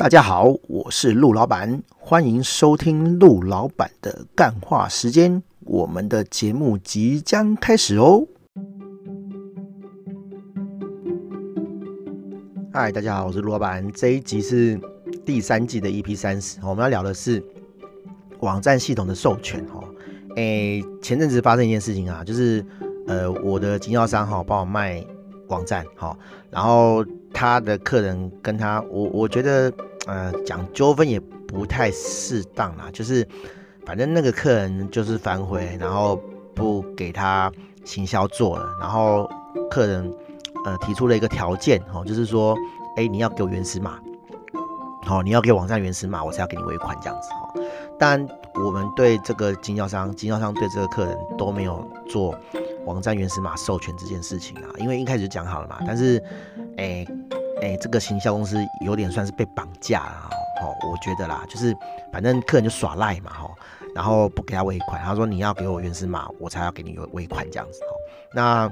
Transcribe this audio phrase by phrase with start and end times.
[0.00, 5.42] 大家好，我是陆老板，欢迎收听陆老板的干话时间。
[5.66, 8.26] 我们的节目即将开始哦。
[12.72, 13.92] 嗨，大家好，我是陆老板。
[13.92, 14.80] 这一集是
[15.26, 17.44] 第三季的 EP 三十，我们要聊的是
[18.38, 19.62] 网站系统的授权。
[19.66, 19.84] 哈，
[20.36, 22.64] 诶，前阵子发生一件事情啊，就是
[23.06, 25.04] 呃，我的经销商哈帮我卖
[25.48, 26.18] 网站，哈，
[26.50, 27.04] 然后
[27.34, 29.70] 他的客人跟他，我我觉得。
[30.06, 33.26] 呃，讲纠纷也不太适当啦，就是
[33.84, 36.18] 反正那个客人就是反悔，然后
[36.54, 37.52] 不给他
[37.84, 39.30] 行销做了，然后
[39.70, 40.12] 客人
[40.64, 42.56] 呃提出了一个条件哦，就是说，
[42.96, 44.00] 哎，你要给我原始码，
[45.04, 47.62] 好，你要给网站原始码，我才要给你尾款这样子哦。
[47.98, 52.34] 但我们对这个经销商，经销商对这个客人都没有做
[52.86, 56.22] 网站原始码授权这件事情啊，因为一开始就讲好了嘛，但是，
[56.78, 57.06] 哎。
[57.62, 61.76] 哎，这个行销公司有点算是被绑架了哈，我觉得啦，就是
[62.10, 63.50] 反正客人就耍赖嘛哈，
[63.94, 67.86] 然后不给他尾款，他说你要给我原始码，我才要给你尾款这样子哈。
[68.34, 68.68] 那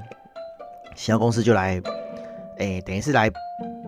[0.95, 1.79] 行销公司就来，
[2.57, 3.29] 哎，等于是来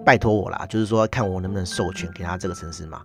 [0.05, 3.01] 拜托我啦，就是说看我能不能授权给他这个城市码。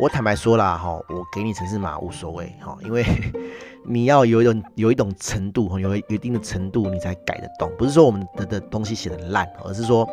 [0.00, 3.04] 我坦白说啦哈，我给你城市码无所谓哈，因为
[3.86, 10.08] 你要有一种有一种程度，有一定的程度你才改得动，不是说我们的的东西写得烂，而是说。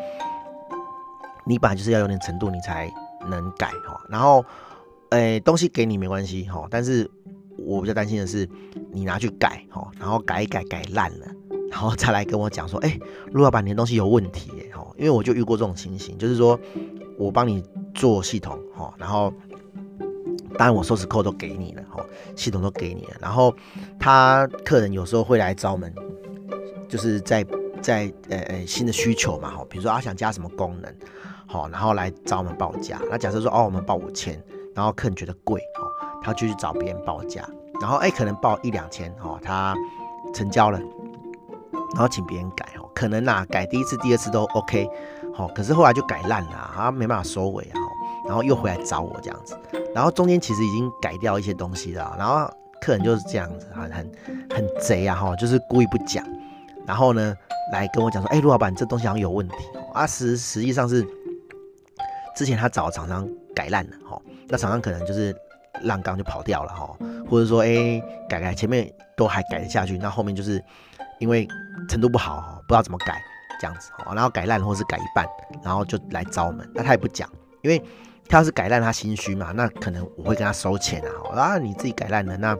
[1.45, 2.91] 你本来就是要有点程度，你才
[3.29, 4.01] 能改哈。
[4.09, 4.43] 然后，
[5.09, 7.09] 诶、东西给你没关系哈，但是
[7.57, 8.49] 我比较担心的是，
[8.91, 11.27] 你拿去改哈，然后改一改改烂了，
[11.69, 12.99] 然后再来跟我讲说，哎、欸，
[13.31, 14.85] 陆老板，你的东西有问题哈。
[14.97, 16.59] 因为我就遇过这种情形，就是说
[17.17, 19.31] 我帮你做系统哈，然后
[20.57, 22.03] 当然我 source code 都给你了哈，
[22.35, 23.53] 系统都给你了，然后
[23.99, 25.93] 他客人有时候会来找我们，
[26.87, 27.45] 就是在
[27.81, 30.95] 在呃呃新的需求嘛哈，比如说他想加什么功能。
[31.47, 32.99] 好，然后来找我们报价。
[33.09, 34.41] 那假设说，哦，我们报五千，
[34.73, 35.85] 然后客人觉得贵，哦，
[36.21, 37.47] 他就去找别人报价。
[37.81, 39.75] 然后，哎，可能报一两千，哦，他
[40.33, 40.79] 成交了，
[41.93, 44.89] 然后请别人改，哦，可能呐、啊，改第一次、第二次都 OK，
[45.33, 47.79] 好，可是后来就改烂了，他没办法收尾啊，
[48.25, 49.57] 然后又回来找我这样子。
[49.93, 52.49] 然后中间其实已经改掉一些东西了，然后
[52.81, 54.11] 客人就是这样子，很很
[54.49, 56.25] 很贼啊，哈，就是故意不讲，
[56.87, 57.35] 然后呢，
[57.73, 59.55] 来跟我讲说，哎，陆老板，这东西好像有问题，
[59.93, 61.05] 啊，实实际上是。
[62.35, 65.35] 之前他找厂商改烂了哈，那厂商可能就是
[65.81, 66.97] 浪缸就跑掉了哈，
[67.29, 70.63] 或者说哎、改改前面都还改得下去，那后面就是
[71.19, 71.47] 因为
[71.87, 73.21] 程度不好哈，不知道怎么改
[73.59, 75.25] 这样子，然后改烂或是改一半，
[75.63, 77.29] 然后就来找我们，那他也不讲，
[77.61, 77.81] 因为
[78.27, 82.57] 他要是改烂他心虚嘛，那可能我会跟他收钱啊，啊你自己改烂了，那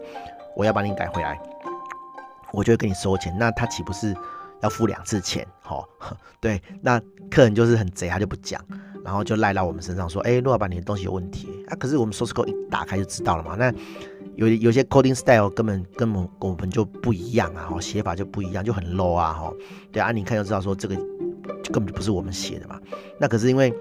[0.56, 1.38] 我要把你改回来，
[2.54, 4.16] 我就会跟你收钱，那他岂不是
[4.62, 5.48] 要付两次钱？
[5.62, 5.84] 哈，
[6.40, 7.00] 对，那
[7.30, 8.64] 客人就是很贼，他就不讲。
[9.04, 11.76] 然后就赖到我们身上说，哎，陆老板，你的东西有问题啊！
[11.76, 13.56] 可是我们 source code 一打开就知道了嘛。
[13.56, 13.72] 那
[14.34, 19.54] 有有些 coding style 根本根本跟我们就不一样啊，哈，写法就不一样，就很 low 啊，哈。
[19.92, 20.96] 对啊，你看就知道说这个
[21.72, 22.82] 根本就不是我们写的嘛。
[23.20, 23.72] 那可是因为，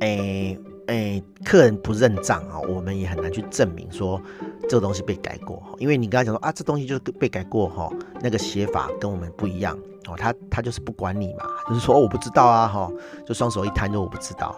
[0.00, 4.18] 哎哎，客人不认账啊，我们也很难去证明说
[4.68, 5.62] 这个东西被改过。
[5.78, 7.90] 因为你刚才讲说啊，这东西就是被改过哈，
[8.20, 9.76] 那个写法跟我们不一样。
[10.08, 12.88] 哦，他他就是不管你嘛，就是说我不知道啊，哈，
[13.26, 14.54] 就双手一摊就我不知道，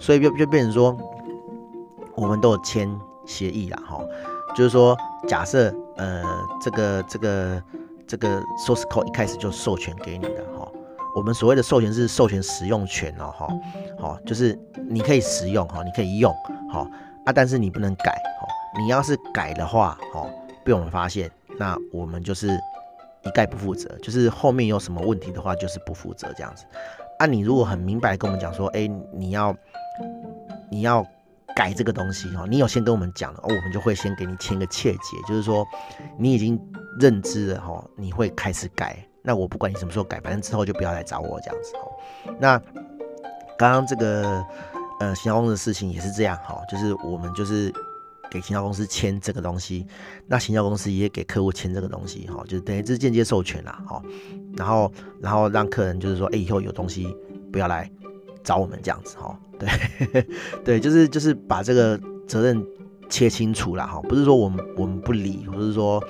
[0.00, 0.96] 所以就就变成说，
[2.16, 2.92] 我们都有签
[3.24, 4.00] 协议啦，哈，
[4.56, 4.96] 就是说
[5.28, 6.24] 假设呃
[6.60, 7.62] 这个这个
[8.04, 10.66] 这个 source code 一开始就授权给你的哈，
[11.14, 13.48] 我们所谓的授权是授权使用权哦，哈，
[13.96, 14.58] 好，就是
[14.88, 16.34] 你可以使用哈，你可以用，
[16.72, 16.80] 好
[17.24, 18.48] 啊，但是你不能改，哈，
[18.78, 20.26] 你要是改的话，哈，
[20.64, 22.58] 被我们发现，那我们就是。
[23.22, 26.64] 一概不负责，就是后面有什么问题的话，就是不负责这样子。
[27.18, 29.54] 啊，你如果很明白跟我们讲说，哎、你要
[30.70, 31.06] 你要
[31.54, 35.66] 改这个东西哈，你有先跟我们讲了，哦，我们就会先给你签个切结，就是说
[36.18, 36.58] 你已经
[36.98, 38.96] 认知了哈，你会开始改。
[39.20, 41.74] 那我不管你什么时候改，反正之后就不要来找我这样子。
[42.38, 42.58] 那
[43.58, 44.42] 刚刚这个
[45.00, 47.70] 呃行销的事情也是这样哈，就是我们就是。
[48.30, 49.84] 给行销公司签这个东西，
[50.26, 54.00] 那行销公司也给客户签这个东西，哈，就是等于是间接授权啦，哈，
[54.56, 57.14] 然后然后让客人就是说，哎，以后有东西
[57.52, 57.90] 不要来
[58.44, 59.68] 找我们这样子，哈，对，
[60.64, 62.64] 对，就是就是把这个责任
[63.08, 66.02] 切清楚了，哈，不是说我们我们不理，或是说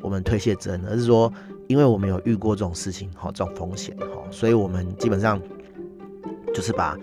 [0.00, 1.30] 我们推卸责任，而是说
[1.68, 5.38] 因为我们有遇过这种事情，哈，这种风险，哈，所以我们基本上
[6.54, 6.96] 就是把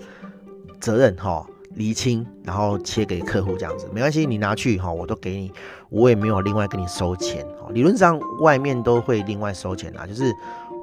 [0.79, 1.47] 责任，哈。
[1.75, 5.51] 厘清，然后切给客户这样子没关系，你拿去哈，我都给你，
[5.89, 7.67] 我也没有另外跟你收钱哈。
[7.71, 10.31] 理论上外面都会另外收钱啦，就是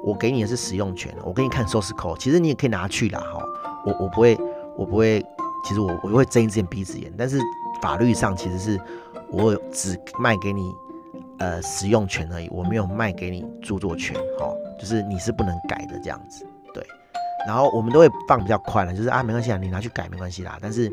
[0.03, 3.43] 我给你的是使用权，我给你看 source code，其实你也可以拿去啦哈。
[3.85, 4.37] 我我不会
[4.75, 5.25] 我不会
[5.67, 7.39] 其实我我会睁一只眼闭一只眼，但是
[7.81, 8.79] 法律上其实是
[9.29, 10.71] 我只卖给你
[11.39, 16.45] 呃使用权而已，我没有卖给你著作权，哈，就是你是不能改的这样子，
[17.47, 20.91] 然后我们都会放比较宽了，就是啊没关系啊，你拿去改没关系啦，但是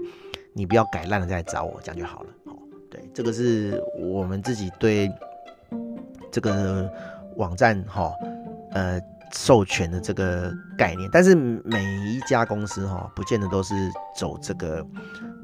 [0.52, 2.52] 你不要改烂了再来找我，这样就好了，哦，
[2.90, 5.10] 对，这个是我们自己对
[6.30, 6.90] 这个
[7.36, 8.12] 网站哈，
[8.72, 9.00] 呃。
[9.30, 13.74] 授权的这个概念，但是每一家公司哈，不见得都是
[14.16, 14.82] 走这个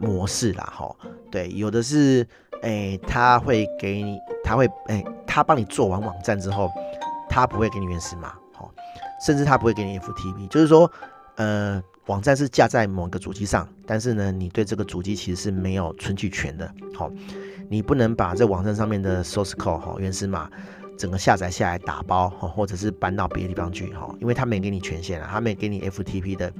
[0.01, 0.91] 模式啦哈。
[1.31, 2.27] 对，有的是
[2.62, 6.71] 诶，他会给你，他会诶，他帮你做完网站之后，
[7.29, 8.33] 他不会给你原始码，
[9.25, 10.91] 甚至他不会给你 FTP，就是说，
[11.37, 17.11] 呃，网站是架在某个主机上，但是呢，你对这个主机其实是没有存取权的，好，
[17.69, 20.50] 你不能把这网站上面的 source code 哈，原始码。
[20.97, 26.53] 整个下载下来打包，或者是搬到别的地方去，哈，因为他没给你权限啊，他没给你 FTP 的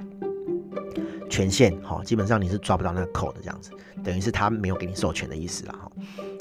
[1.31, 3.70] 权限，哈，基本上你是抓不到那个 code 的这样子，
[4.02, 5.93] 等于是他没有给你授权的意思啦，哈，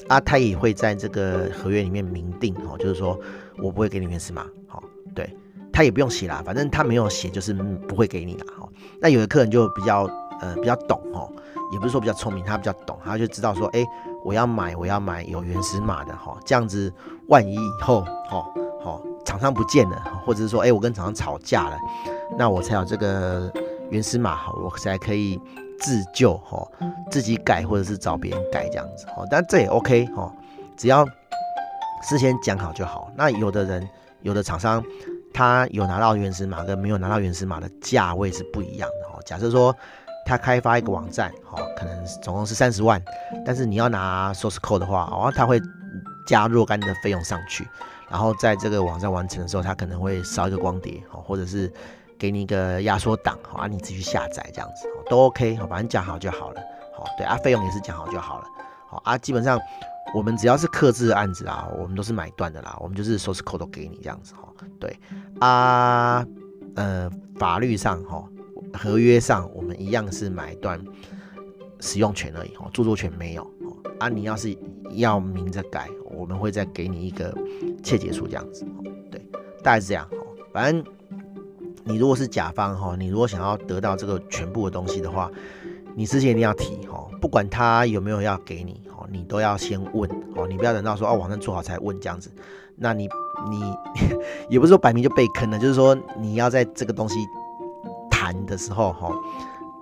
[0.08, 3.16] 啊，他也会在这个合约里面明定，哈，就是说
[3.58, 4.82] 我不会给你原始码，哈，
[5.14, 5.32] 对，
[5.74, 8.68] 他也不用写啦，反正他没有写就是不会给你啦，哈，
[9.00, 10.04] 那有的客人就比较
[10.40, 11.28] 呃比较懂，哈，
[11.72, 13.84] 也不是说比较聪明，他比较懂，他就知道说，哎。
[14.24, 16.90] 我要买，我要买有原始码的哈，这样子
[17.28, 18.42] 万一以后哈，
[18.82, 21.76] 好厂商不见了，或者是说，哎，我跟厂商吵架了，
[22.38, 23.52] 那我才有这个
[23.90, 25.38] 原始码哈，我才可以
[25.78, 26.66] 自救哈，
[27.10, 30.32] 自己改或者是找别人改这样子哈，但这也 OK 哈，
[30.74, 31.04] 只要
[32.02, 33.12] 事先讲好就好。
[33.14, 33.86] 那有的人，
[34.22, 34.82] 有的厂商，
[35.34, 39.20] 他有拿到原始码跟没有拿到原始码的价位是不一样的哦。
[39.26, 39.76] 假设说。
[40.26, 42.98] 他开发一个网站，好，可能总共是三十万，
[43.44, 45.60] 但是你要拿 source code 的话，哦，他会
[46.26, 47.68] 加若干的费用上去，
[48.08, 51.70] 然后在这个网站完成的时候，他可能会烧一个光碟，好，或者是
[52.18, 56.60] 给你一个压缩档，好，啊，你自己去下载这样子，都 OK，好，反正讲好就好了，
[56.96, 58.46] 好，对啊，费用也是讲好就好了，
[58.88, 59.60] 好啊，基本上
[60.14, 64.96] 我们只要是克制的案子啊，我们都是买断的啦，我们就是 source code 都给你这样子，哈，对
[65.40, 66.24] 啊，
[66.76, 68.24] 呃，法律上哈。
[68.76, 70.82] 合约上，我们一样是买断
[71.78, 73.48] 使用权而已，哦，著作权没有，
[74.00, 74.56] 啊，你要是
[74.90, 77.32] 要明着改，我们会再给你一个
[77.84, 78.66] 切结书这样子，
[79.12, 79.24] 对，
[79.62, 80.08] 大概是这样，
[80.52, 80.84] 反正
[81.84, 85.30] 你如果是甲方哈，你如果想要得到这个全部的东西的话，
[85.94, 88.82] 你之前一定要提哈，不管他有没有要给你，
[89.14, 92.30] 你都要先问，哦，你不要等到说哦网站做好才问这样子，
[92.76, 93.08] 那你
[93.48, 93.74] 你
[94.50, 97.14] 也不是说摆明就被坑了，就是说你要在这个东西。
[98.10, 99.10] 谈的时候，哈，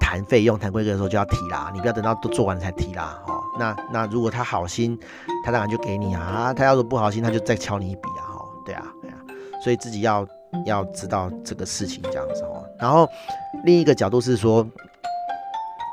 [0.00, 3.40] 谈费用、谈规格的时候就要提啦，你不要等到都做完才提啦，哦。
[3.56, 4.98] 那那如果他好心，
[5.44, 8.44] 他当然就给你啊；他要是不好心，他就再敲你一笔啊，哈。
[8.66, 9.16] 对啊，对啊。
[9.62, 10.26] 所以自己要
[10.66, 12.64] 要知道这个事情这样子哦。
[12.80, 13.08] 然后
[13.62, 14.66] 另一个角度是说，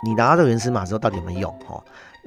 [0.03, 1.59] 你拿到这个原始码之后到底有没有用？
[1.68, 1.80] 哈，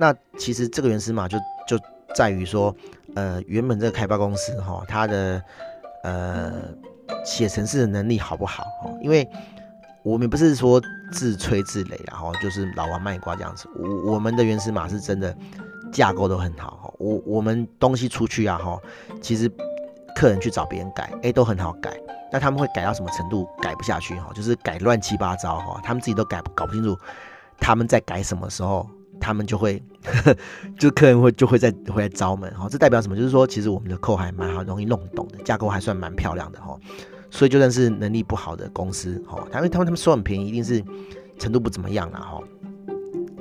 [0.03, 1.39] 那其实这个原始码就
[1.69, 1.79] 就
[2.13, 2.75] 在于说，
[3.15, 5.43] 呃，原本这个开发公司哈，它的
[6.03, 6.53] 呃
[7.25, 8.65] 写程式的能力好不好？
[8.85, 9.29] 哦，因为。
[10.05, 10.83] 我们不是说
[11.13, 13.69] 自吹自擂，然后就是老王卖瓜这样子。
[13.77, 15.33] 我我们的原始码是真的
[15.93, 16.93] 架构都很好哈。
[16.99, 18.77] 我我们东西出去啊哈，
[19.21, 19.49] 其实
[20.17, 21.97] 客人去找别人改，哎、都很好改。
[22.33, 23.47] 那他们会改到什么程度？
[23.63, 26.99] 改不下去哈，就是改乱七八糟哈，他们自己都改搞不清楚。
[27.61, 28.85] 他们在改什么时候，
[29.23, 29.81] 他们就会，
[30.77, 32.67] 就客人会就会在会来找我们哈。
[32.69, 33.15] 这代表什么？
[33.15, 36.77] 就是说其实我们的扣还蛮好，容易弄懂的，架构还算蛮漂亮的哈。
[37.31, 40.82] 所以就算是能力不好的公司，哈，他们他们他们收很便宜，一定是
[41.39, 42.41] 程度不怎么样了，哈。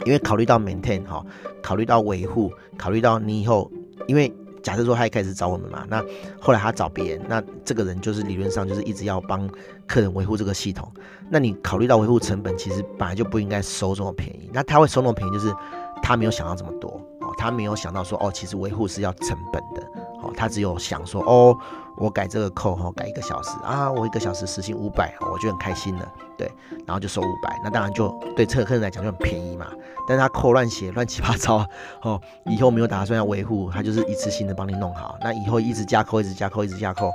[0.05, 1.25] 因为考虑到 maintain，哈，
[1.61, 3.69] 考虑到维护，考虑到你以后，
[4.07, 4.31] 因为
[4.63, 6.03] 假设说他一开始找我们嘛，那
[6.39, 9.47] 后来他找别人，那这个人就是理论上就是一直要帮
[9.85, 10.91] 客人维护这个系统。
[11.29, 14.49] 那你考虑到维护成本，其实本来就不应该收这么便宜。
[14.53, 15.53] 那他会收那么便宜，就是
[16.01, 16.89] 他没有想到这么多，
[17.21, 19.81] 哦，他没有想到说，哦，其实维护是要成本的，
[20.21, 21.57] 哦，他只有想说，哦。
[21.97, 26.49] 我改这个扣哈，改一个小时啊，我一个小时时薪五百，我就很开心了，对，
[26.87, 29.67] 然后就收五百，那当然就对这个客人来讲就很便宜嘛。
[30.07, 31.63] 但是他扣乱写，乱七八糟
[32.01, 37.11] 哦，以后没有打算要维护，他就是一次性的帮你弄好，那以后一直加扣，一直加扣，一直加扣，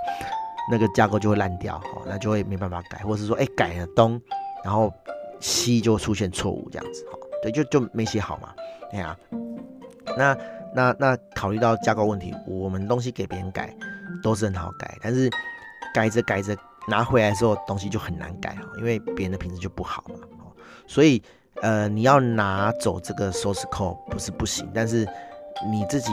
[0.71, 4.21] 那个架构就会烂掉，哦，那就会没办法改，或者是说，哎，改了东，
[4.62, 4.93] 然后
[5.40, 8.55] 西就出现错误这样子，哦，对，就就没写好嘛，
[8.90, 9.16] 对啊，
[10.16, 10.37] 那
[10.75, 13.75] 那那考虑到架构问题，我们东西给别人改。
[14.23, 15.28] 都是很好改，但是
[15.93, 16.57] 改着改着
[16.88, 20.14] 拿回来之后，东西就很难改啊，因为别人的品质就不好嘛。
[20.87, 21.23] 所以
[21.61, 25.07] 呃，你要拿走这个 source code 不是不行，但是
[25.71, 26.12] 你自己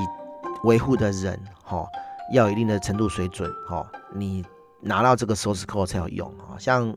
[0.63, 1.87] 维护的人哈，
[2.33, 4.43] 要有一定的程度水准哈，你
[4.81, 6.59] 拿到这个 source code 才有用啊。
[6.59, 6.93] 像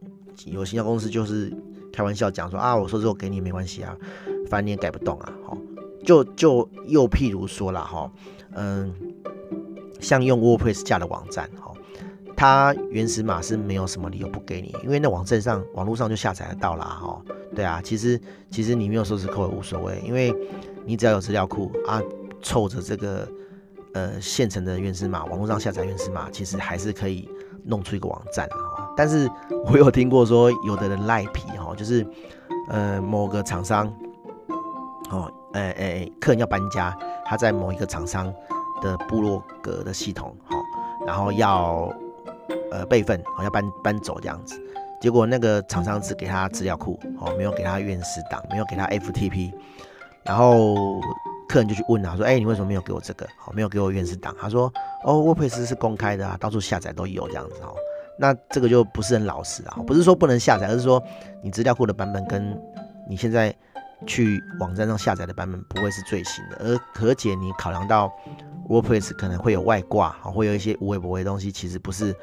[0.46, 1.52] 有些公司就是
[1.96, 3.96] 开玩笑讲说啊，我说之后给你没关系啊，
[4.50, 5.56] 反正你也改不动啊，哈，
[6.04, 8.10] 就就又譬如说了哈，
[8.54, 8.94] 嗯，
[9.98, 11.72] 像用 WordPress 架的网站，哈，
[12.36, 17.22] 它原始码是没有什么理由不给你，因为那网站上网络上就下载得到啦，哈，
[17.54, 20.34] 对啊，其实其实你没有 source code 也无所谓，因为
[20.84, 22.02] 你只要有资料库啊，
[22.42, 23.26] 凑着这个
[23.94, 27.26] 呃现成的原始码，网络上下载原始码，其实还是可以
[27.64, 28.92] 弄出一个网站哈。
[28.98, 29.28] 但是
[29.66, 31.42] 我有听过说，有的人赖皮，
[31.76, 32.06] 就是
[32.68, 33.86] 呃某个厂商，
[35.10, 38.32] 哦，哎哎，客人要搬家，他在某一个厂商
[38.80, 40.56] 的部落格的系统，哈，
[41.06, 41.92] 然后要
[42.72, 44.60] 呃备份，好要搬搬走这样子，
[45.00, 49.52] 结果那个厂商只给他资料库，哦，没有给他原始档，没有给他 FTP，
[50.24, 51.00] 然后。
[51.48, 53.24] 客人就去问他说：“哎、你为什么没有给我这个？
[53.38, 54.70] 好，没有给我原始档。”他说
[55.06, 57.72] ：“哦沃佩斯是公开的啊，到处下载都有这样子哦。
[58.18, 61.02] 那这个就不是很老实啊，不是说不能下载，而是说
[61.42, 62.56] 你资料库的版本跟
[63.08, 63.54] 你现在
[64.06, 68.12] 去网站上下载的版本不会是最新的，而而且你考量到
[68.68, 72.14] WordPress 可能会有外挂，会有一些无微不微的东西，其实不是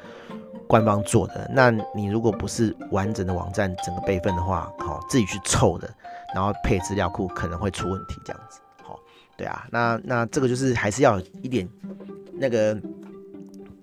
[0.68, 1.50] 官方做的。
[1.52, 5.88] 那你如果不是完整的网站整个备份的话，好，自己去凑的，
[6.34, 8.60] 然后配资料库可能会出问题这样子。”
[9.36, 11.68] 对啊，那那这个就是还是要有一点
[12.34, 12.80] 那个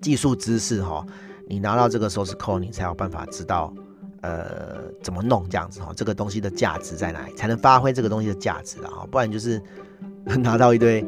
[0.00, 1.04] 技术知识哈，
[1.52, 3.70] 你拿到这个 source code，你才有办法知道
[4.22, 9.60] 呃怎么弄这样子哈，这个东西的价值在哪里，才能发挥这个东西的价值啊，不然就是
[10.24, 11.04] 拿到一堆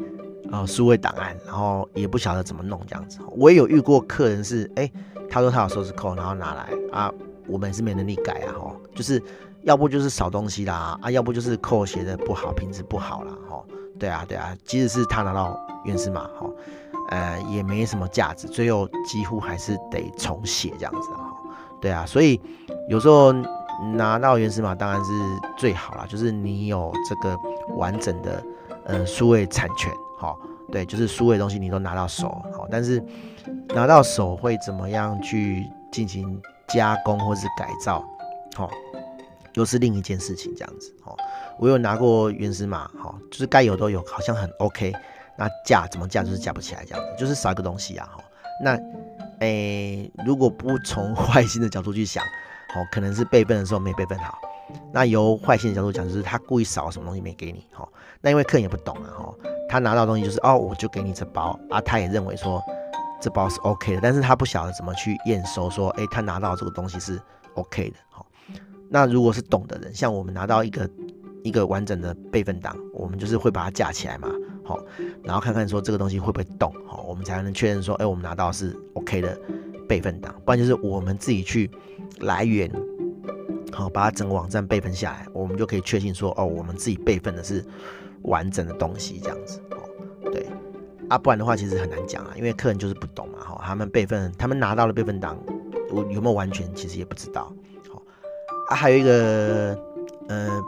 [0.51, 3.17] 啊数位档案，然后也不晓得怎么弄这样子。
[3.31, 4.91] 我也有遇过客人是哎，
[5.27, 7.11] 他说他有 source code，然后拿来啊，
[7.47, 9.19] 我们是没能力改啊哈，就是
[9.63, 13.35] 要不就是少东西啦啊，要不就是 code 写的不好，品质不好啦。
[13.49, 13.63] 哈。
[13.99, 16.49] 对啊，对啊，即使是他拿到原始码哈，
[17.09, 21.33] 呃，也没什么价值，最后几乎还是得重写这样子哈。
[21.81, 22.39] 对啊，所以
[22.89, 23.31] 有时候
[23.95, 25.11] 拿到原始码当然是
[25.57, 27.37] 最好啦，就是你有这个
[27.75, 28.43] 完整的
[28.85, 30.35] 呃数位产权哈。
[30.71, 33.01] 对，就是数位东西你都拿到手好，但是
[33.69, 38.03] 拿到手会怎么样去进行加工或是改造，
[38.55, 38.67] 哈，
[39.55, 41.17] 又是另一件事情这样子哦。
[41.59, 44.93] 我有拿过原始码，哈，就是该有都有，好像很 OK。
[45.37, 48.23] 那架怎么架就是架不起来这样子，就是少一个东西啊，哈。
[48.63, 48.79] 那，
[49.39, 54.37] 诶、如果不从坏心的角度去想，哦，可能是备份的时候没备份好。
[54.93, 57.87] 那由坏心的角度讲，就是他故意少什么东西没给你，哈。
[58.21, 59.35] 那因为客人也不懂啊，哈，
[59.67, 62.63] 他拿到东西就是哦，我就给你这包啊，他也认为说
[63.21, 67.21] 这包是 OK 的，但是他不晓得怎么去验收，说，诶、他拿到这个东西是
[67.55, 68.24] OK 的，哈。
[68.89, 70.89] 那如果是懂的人，像我们拿到一个。
[71.45, 74.31] 一个完整的备份档，我们就是会把它架起来嘛，
[74.63, 74.83] 好，
[75.23, 79.39] 然后看看说这个东西会不会动，好，我们才能确认说，哎，我们拿到是 OK 的
[79.87, 81.69] 备份档，不然就是我们自己去
[82.21, 82.67] 来源，
[83.71, 87.63] 好，把它整个网站备份下来，我们就可以确信说，哦，我们自己备份的是
[88.23, 89.77] 完整的东西，这样子，哦，
[90.31, 90.47] 对，
[91.09, 95.37] 啊，不然的话其实很难讲啊，因为客人就是不懂嘛，哈，他们备份，他们拿到了备份档，
[95.91, 97.53] 我有没有完全，其实也不知道，
[98.69, 99.77] 啊，还有一个，
[100.27, 100.63] 呃。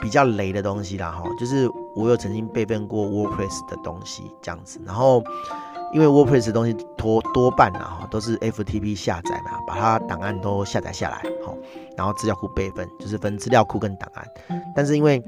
[0.00, 5.22] 比较雷的东西啦，哈，就是我有曾经备份过 WordPress 的东西这样子，然后
[5.92, 11.56] 因为 WordPress 的东西多多半啊，哈，都是 FTP 下载嘛，把它档案都下载下来，好，
[11.96, 14.26] 然后资料库备份就是分资料库跟档案，
[14.74, 15.22] 但是因为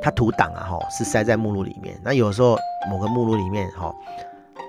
[0.00, 2.56] 它图档啊，哈，是塞在目录里面，那有时候
[2.88, 3.92] 某个目录里面，哈，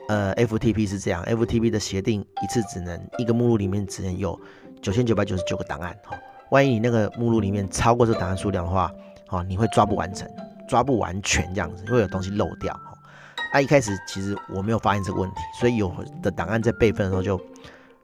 [0.07, 4.36] 呃，FTP 是这样，FTP 的协定一次只能一个目录里面只能有
[4.81, 6.17] 九千九百九十九个档案，哈。
[6.50, 8.91] 万一你那个目录里面超过这档案数量的话，
[9.29, 10.27] 哦，你会抓不完成，
[10.67, 12.74] 抓不完全这样子，会有东西漏掉。
[12.74, 12.98] 哈，
[13.53, 15.93] 啊，一开始其实我没有发现这个问题，所以有
[16.24, 17.39] 的档案在备份的时候就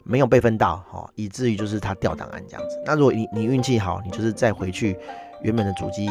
[0.03, 2.79] 没有备份到，哈，以至于就是它掉档案这样子。
[2.85, 4.95] 那如果你你运气好，你就是再回去
[5.41, 6.07] 原本的主机，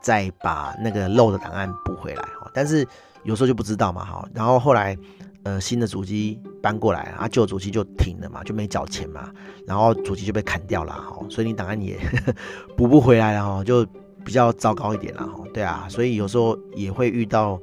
[0.00, 2.48] 再把那个漏的档案补回来，哈。
[2.54, 2.86] 但是
[3.24, 4.28] 有时候就不知道嘛，哈。
[4.32, 4.96] 然后后来。
[5.44, 9.28] 呃，新的主机搬过来，啊，旧主机就停了嘛，就没缴钱嘛，
[9.66, 11.98] 然后主机就被砍掉了哈，所以你档案也
[12.76, 13.84] 补不回来了哈，就
[14.24, 15.42] 比较糟糕一点了哈。
[15.52, 17.60] 对啊，所以有时候也会遇到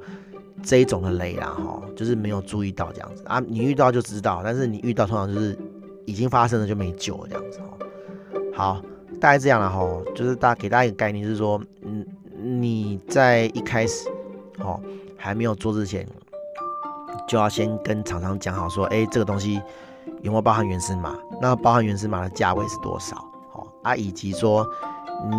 [0.62, 5.58] 这一种的雷啦哈，就是没有注意到这样子啊，你遇到就知道，但是你遇到通常就是
[6.04, 7.66] 已经发生了就没救了这样子哈。
[8.54, 8.82] 好，
[9.18, 12.06] 大概这样了哈，就是大给大家一个概念，就是说，嗯，
[12.60, 14.06] 你在一开始
[14.58, 14.78] 哦
[15.16, 16.06] 还没有做之前。
[17.30, 19.62] 就要先跟厂商讲好，说，哎、这个东西
[20.20, 21.16] 有没有包含原始码？
[21.40, 23.24] 那包含原始码的价位是多少？
[23.52, 24.66] 哦啊，以及说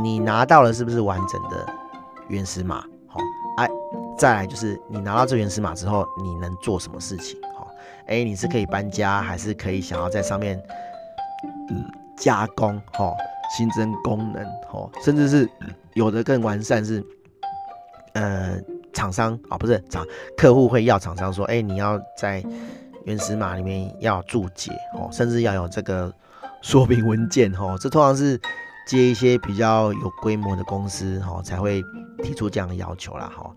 [0.01, 1.67] 你拿到了是不是完整的
[2.29, 2.77] 原始码？
[3.07, 3.19] 好，
[3.57, 3.69] 哎，
[4.17, 7.37] 再来就是你拿到这原始码之后，你能做什么事情？
[7.57, 7.67] 好，
[8.07, 10.57] 哎，你是可以搬家，还是可以想要在上面、
[11.71, 12.81] 嗯、加工？
[12.93, 13.13] 哈，
[13.57, 15.49] 新增功能，哦，甚至是
[15.95, 17.05] 有的更完善是，
[18.13, 18.57] 呃，
[18.93, 20.05] 厂商啊，不是厂
[20.37, 22.43] 客户会要厂商说，哎，你要在
[23.05, 26.13] 原始码里面要注解，哦，甚至要有这个
[26.61, 28.39] 说明文件，哦，这通常是
[28.85, 31.81] 接一些比较有规模的公司，哦，才会
[32.23, 33.51] 提出这样的要求啦，哈，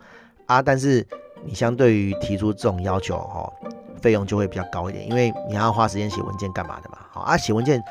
[0.46, 1.06] 啊，但是
[1.44, 3.52] 你相对于提出这种要求，哦，
[4.00, 7.82] 费用就会比较高一点，因为你还要花时间写文件干嘛的嘛，好啊，写文件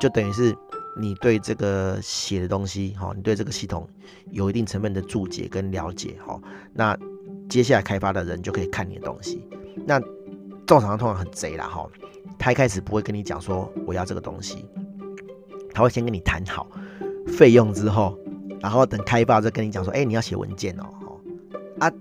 [0.00, 0.56] 就等于是。
[0.96, 3.88] 你对这个写的东西，哈，你对这个系统
[4.30, 6.40] 有一定成分的注解跟了解，哈，
[6.72, 6.96] 那
[7.48, 9.42] 接下来开发的人就可以看你的东西。
[9.84, 10.00] 那
[10.66, 11.84] 正常通常很贼啦，哈，
[12.38, 14.64] 他一开始不会跟你讲说我要这个东西，
[15.72, 16.70] 他会先跟你谈好
[17.26, 18.16] 费用之后，
[18.60, 20.84] 然后等开发再跟你讲说，哎，你要写文件哦，
[21.80, 21.92] 哈啊，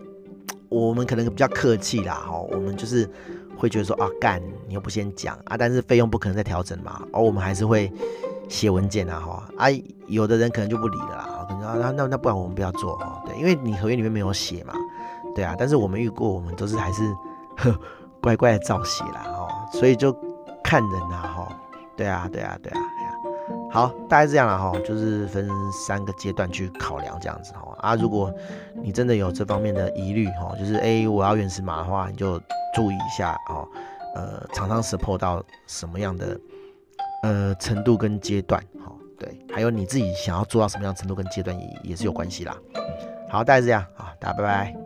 [0.70, 3.10] 我们可能比较客气啦，哈，我们就是
[3.58, 7.92] 会觉得说啊，干，你又不先讲啊，但是费用不可能再调整嘛，而我们还是会。
[8.50, 9.44] 写文件啊，哈。
[9.58, 9.68] 啊，
[10.08, 14.74] 有的人可能就不理了啦，可能啊，那那那不然我们不要做哈，对，因为你合约里面没有写嘛，
[15.36, 17.04] 对啊，但是我们遇过，我们都是还是
[17.58, 17.74] 呵
[18.22, 20.12] 乖乖的照写啦，哈，所以就
[20.64, 21.48] 看人呐，哈，
[21.96, 22.80] 对啊，对啊，对啊，
[23.72, 28.34] 好，大概这样了哈，就是分三个阶段去考量这样子哈，啊，如果
[28.82, 32.40] 你真的有这方面的疑虑哈，就是哎，我要原始码的话，你就
[32.76, 33.68] 注意一下哦，
[34.16, 36.38] 呃，厂商 support 到什么样的。
[37.24, 42.56] 呃，程度跟阶段，好，对，还有你自己想要做到什么样程度跟阶段也也是有关系啦。
[43.30, 44.83] 好，大概是这样，啊，大家拜拜。